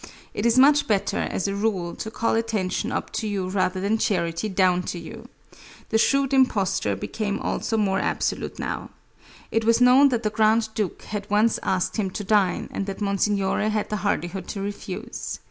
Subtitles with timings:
[0.33, 3.99] It is much better, as a rule, to call attention up to you rather than
[3.99, 5.27] charity down to you.
[5.89, 8.89] The shrewd impostor became also more absolute now.
[9.51, 12.99] It was known that the Grand Duke had once asked him to dine, and that
[12.99, 15.37] Monsignore had the hardihood to refuse.